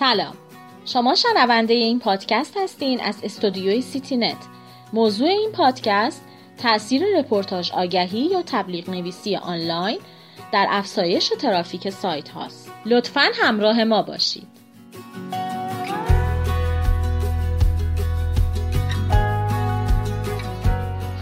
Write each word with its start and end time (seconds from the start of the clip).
سلام. 0.00 0.34
شما 0.84 1.14
شنونده 1.14 1.74
این 1.74 1.98
پادکست 1.98 2.56
هستین 2.56 3.00
از 3.00 3.16
استودیوی 3.22 3.80
سیتی 3.80 4.16
نت. 4.16 4.36
موضوع 4.92 5.28
این 5.28 5.52
پادکست 5.52 6.24
تاثیر 6.62 7.02
رپورتاژ 7.18 7.72
آگهی 7.72 8.18
یا 8.20 8.42
تبلیغ 8.46 8.90
نویسی 8.90 9.36
آنلاین 9.36 9.98
در 10.52 10.66
افزایش 10.70 11.32
ترافیک 11.40 11.90
سایت 11.90 12.28
هاست. 12.28 12.72
لطفا 12.86 13.24
همراه 13.34 13.84
ما 13.84 14.02
باشید. 14.02 14.46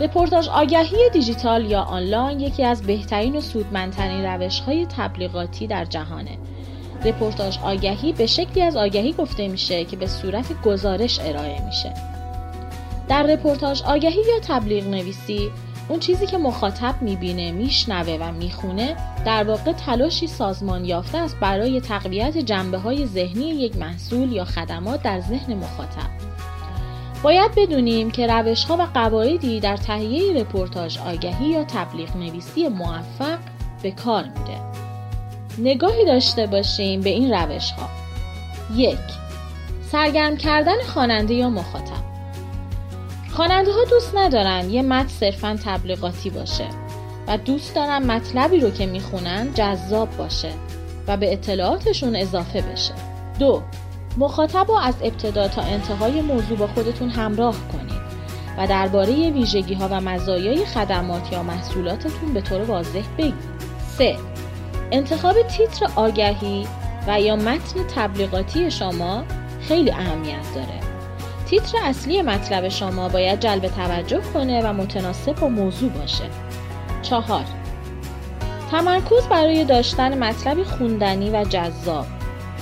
رپورتاژ 0.01 0.49
آگهی 0.49 1.11
دیجیتال 1.13 1.71
یا 1.71 1.81
آنلاین 1.81 2.41
یکی 2.41 2.65
از 2.65 2.83
بهترین 2.83 3.37
و 3.37 3.41
سودمندترین 3.41 4.25
روش 4.25 4.61
های 4.61 4.87
تبلیغاتی 4.87 5.67
در 5.67 5.85
جهانه. 5.85 6.39
رپورتاژ 7.05 7.59
آگهی 7.63 8.13
به 8.13 8.27
شکلی 8.27 8.63
از 8.63 8.77
آگهی 8.77 9.13
گفته 9.13 9.49
میشه 9.49 9.85
که 9.85 9.97
به 9.97 10.07
صورت 10.07 10.63
گزارش 10.63 11.21
ارائه 11.21 11.67
میشه. 11.67 11.95
در 13.09 13.23
رپورتاژ 13.23 13.83
آگهی 13.83 14.21
یا 14.21 14.41
تبلیغ 14.43 14.87
نویسی 14.87 15.51
اون 15.89 16.01
چیزی 16.01 16.27
که 16.27 16.39
مخاطب 16.39 16.95
می‌بینه 17.01 17.53
میشنوه 17.53 18.19
و 18.21 18.33
می‌خونه 18.33 18.97
در 19.25 19.45
واقع 19.45 19.73
تلاشی 19.73 20.27
سازمان 20.27 20.85
یافته 20.85 21.19
است 21.19 21.37
برای 21.41 21.81
تقویت 21.81 22.39
جنبه 22.39 22.79
های 22.79 23.07
ذهنی 23.07 23.45
یک 23.45 23.77
محصول 23.77 24.33
یا 24.33 24.45
خدمات 24.45 25.03
در 25.03 25.21
ذهن 25.21 25.55
مخاطب. 25.55 26.09
باید 27.23 27.51
بدونیم 27.57 28.11
که 28.11 28.27
روش 28.27 28.65
ها 28.65 28.77
و 28.77 28.83
قواعدی 28.95 29.61
در 29.61 29.77
تهیه 29.77 30.41
رپورتاژ 30.41 30.99
آگهی 30.99 31.47
یا 31.47 31.65
تبلیغ 31.65 32.17
نویسی 32.17 32.69
موفق 32.69 33.39
به 33.83 33.91
کار 33.91 34.25
میره 34.25 34.88
نگاهی 35.59 36.05
داشته 36.05 36.47
باشیم 36.47 37.01
به 37.01 37.11
این 37.11 37.35
روش 37.35 37.71
ها 37.71 37.89
یک 38.77 38.99
سرگرم 39.93 40.37
کردن 40.37 40.83
خواننده 40.83 41.35
یا 41.35 41.51
مخاطب. 41.51 42.09
خواننده 43.33 43.73
ها 43.73 43.85
دوست 43.91 44.17
ندارن 44.17 44.71
یه 44.71 44.83
متن 44.83 45.09
صرفا 45.09 45.59
تبلیغاتی 45.65 46.31
باشه 46.31 46.67
و 47.27 47.37
دوست 47.37 47.75
دارن 47.75 48.07
مطلبی 48.07 48.61
رو 48.61 48.71
که 48.71 48.87
می‌خونن 48.87 49.55
جذاب 49.55 50.17
باشه 50.17 50.51
و 51.09 51.17
به 51.17 51.33
اطلاعاتشون 51.33 52.17
اضافه 52.17 52.61
بشه. 52.61 52.95
دو 53.39 53.63
مخاطب 54.19 54.69
رو 54.69 54.75
از 54.75 54.95
ابتدا 55.03 55.49
تا 55.49 55.63
انتهای 55.63 56.21
موضوع 56.21 56.59
با 56.59 56.67
خودتون 56.67 57.11
همراه 57.11 57.57
کنید 57.73 57.99
و 58.59 58.67
درباره 58.67 59.31
ویژگی 59.31 59.75
ها 59.75 59.89
و 59.91 60.01
مزایای 60.01 60.67
خدمات 60.67 61.33
یا 61.33 61.43
محصولاتتون 61.43 62.35
به 62.35 62.41
طور 62.41 62.63
واضح 62.63 63.03
بگید. 63.19 63.35
3. 63.99 64.17
انتخاب 64.93 65.43
تیتر 65.43 65.87
آگهی 65.97 66.67
و 67.07 67.21
یا 67.21 67.37
متن 67.37 67.87
تبلیغاتی 67.97 68.71
شما 68.71 69.25
خیلی 69.61 69.91
اهمیت 69.91 70.55
داره. 70.55 70.81
تیتر 71.47 71.79
اصلی 71.83 72.23
مطلب 72.23 72.69
شما 72.69 73.09
باید 73.09 73.41
جلب 73.41 73.67
توجه 73.67 74.21
کنه 74.35 74.63
و 74.63 74.73
متناسب 74.73 75.35
با 75.35 75.49
موضوع 75.49 75.91
باشه. 75.91 76.25
چهار. 77.03 77.45
تمرکز 78.71 79.27
برای 79.31 79.65
داشتن 79.65 80.19
مطلبی 80.19 80.65
خوندنی 80.65 81.31
و 81.31 81.45
جذاب. 81.45 82.07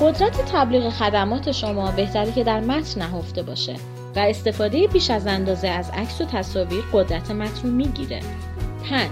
قدرت 0.01 0.53
تبلیغ 0.53 0.91
خدمات 0.91 1.53
شما 1.53 1.91
بهتری 1.91 2.33
که 2.33 2.45
در 2.45 2.61
متن 2.61 3.01
نهفته 3.01 3.43
باشه 3.43 3.75
و 4.17 4.19
استفاده 4.19 4.87
بیش 4.87 5.11
از 5.11 5.27
اندازه 5.27 5.69
از 5.69 5.91
عکس 5.91 6.21
و 6.21 6.25
تصاویر 6.25 6.83
قدرت 6.93 7.31
متن 7.31 7.69
می‌گیره. 7.69 8.21
5. 8.91 9.11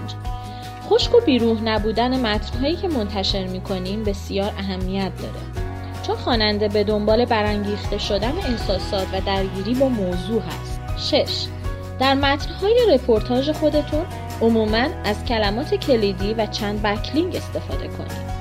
خشک 0.89 1.15
و 1.15 1.19
بیروح 1.25 1.61
نبودن 1.63 2.19
متنهایی 2.19 2.75
که 2.75 2.87
منتشر 2.87 3.47
می‌کنیم 3.47 4.03
بسیار 4.03 4.51
اهمیت 4.57 5.11
داره. 5.21 5.65
چون 6.07 6.15
خواننده 6.15 6.67
به 6.67 6.83
دنبال 6.83 7.25
برانگیخته 7.25 7.97
شدن 7.97 8.33
احساسات 8.37 9.07
و 9.13 9.21
درگیری 9.25 9.73
با 9.73 9.89
موضوع 9.89 10.41
هست. 10.41 10.81
6. 10.97 11.45
در 11.99 12.13
متنهای 12.13 12.79
رپورتاژ 12.93 13.51
خودتون 13.51 14.05
عموما 14.41 14.87
از 15.03 15.25
کلمات 15.25 15.75
کلیدی 15.75 16.33
و 16.33 16.45
چند 16.45 16.81
backlink 16.81 17.35
استفاده 17.35 17.87
کنید. 17.87 18.35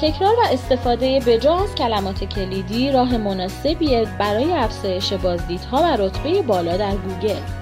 تکرار 0.00 0.34
و 0.34 0.52
استفاده 0.52 1.20
بجا 1.26 1.56
از 1.56 1.74
کلمات 1.74 2.24
کلیدی 2.24 2.92
راه 2.92 3.16
مناسبیه 3.16 4.06
برای 4.18 4.52
افزایش 4.52 5.12
بازدیدها 5.12 5.82
و 5.82 5.96
رتبه 5.96 6.42
بالا 6.42 6.76
در 6.76 6.96
گوگل. 6.96 7.57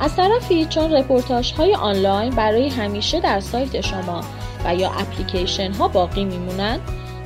از 0.00 0.16
طرفی 0.16 0.64
چون 0.64 0.92
رپورتاج 0.92 1.52
های 1.52 1.74
آنلاین 1.74 2.30
برای 2.30 2.68
همیشه 2.68 3.20
در 3.20 3.40
سایت 3.40 3.80
شما 3.80 4.24
و 4.64 4.74
یا 4.74 4.90
اپلیکیشن 4.90 5.72
ها 5.72 5.88
باقی 5.88 6.24
میمونن 6.24 6.80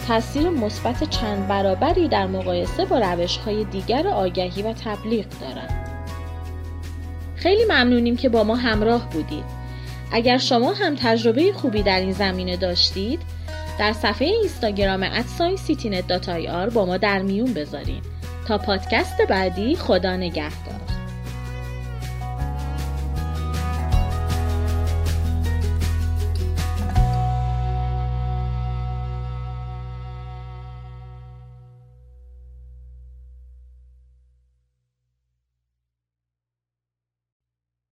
تاثیر 0.08 0.50
مثبت 0.50 1.10
چند 1.10 1.48
برابری 1.48 2.08
در 2.08 2.26
مقایسه 2.26 2.84
با 2.84 2.98
روش 2.98 3.36
های 3.36 3.64
دیگر 3.64 4.08
آگهی 4.08 4.62
و 4.62 4.72
تبلیغ 4.72 5.26
دارند. 5.40 5.88
خیلی 7.36 7.64
ممنونیم 7.64 8.16
که 8.16 8.28
با 8.28 8.44
ما 8.44 8.56
همراه 8.56 9.10
بودید. 9.10 9.44
اگر 10.12 10.38
شما 10.38 10.72
هم 10.72 10.94
تجربه 10.94 11.52
خوبی 11.52 11.82
در 11.82 12.00
این 12.00 12.12
زمینه 12.12 12.56
داشتید، 12.56 13.20
در 13.78 13.92
صفحه 13.92 14.28
اینستاگرام 14.28 15.22
سیتینت 15.56 16.28
با 16.74 16.86
ما 16.86 16.96
در 16.96 17.22
میون 17.22 17.54
بذارین 17.54 18.02
تا 18.48 18.58
پادکست 18.58 19.22
بعدی 19.28 19.76
خدا 19.76 20.16
نگهدار 20.16 20.84